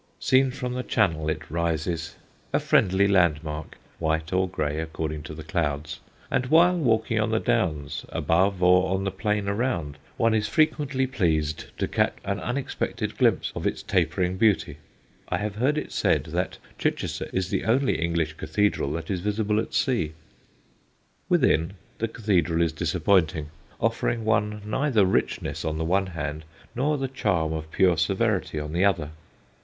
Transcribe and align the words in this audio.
Seen 0.19 0.49
from 0.49 0.73
the 0.73 0.81
Channel 0.81 1.29
it 1.29 1.51
rises, 1.51 2.15
a 2.53 2.59
friendly 2.59 3.07
landmark 3.07 3.77
(white 3.99 4.33
or 4.33 4.49
gray, 4.49 4.79
according 4.79 5.21
to 5.21 5.35
the 5.35 5.43
clouds), 5.43 5.99
and 6.31 6.47
while 6.47 6.75
walking 6.75 7.19
on 7.19 7.29
the 7.29 7.39
Downs 7.39 8.03
above 8.09 8.63
or 8.63 8.91
on 8.95 9.03
the 9.03 9.11
plain 9.11 9.47
around, 9.47 9.99
one 10.17 10.33
is 10.33 10.47
frequently 10.47 11.05
pleased 11.05 11.65
to 11.77 11.87
catch 11.87 12.15
an 12.23 12.39
unexpected 12.39 13.15
glimpse 13.15 13.51
of 13.55 13.67
its 13.67 13.83
tapering 13.83 14.37
beauty. 14.37 14.79
I 15.29 15.37
have 15.37 15.57
heard 15.57 15.77
it 15.77 15.91
said 15.91 16.23
that 16.23 16.57
Chichester 16.79 17.29
is 17.31 17.51
the 17.51 17.65
only 17.65 18.01
English 18.01 18.33
cathedral 18.37 18.91
that 18.93 19.11
is 19.11 19.19
visible 19.19 19.59
at 19.59 19.71
sea. 19.75 20.13
Within, 21.29 21.73
the 21.99 22.07
cathedral 22.07 22.63
is 22.63 22.73
disappointing, 22.73 23.51
offering 23.79 24.25
one 24.25 24.63
neither 24.65 25.05
richness 25.05 25.63
on 25.63 25.77
the 25.77 25.85
one 25.85 26.07
hand 26.07 26.43
nor 26.75 26.97
the 26.97 27.07
charm 27.07 27.53
of 27.53 27.69
pure 27.69 27.97
severity 27.99 28.59
on 28.59 28.73
the 28.73 28.83
other. 28.83 29.11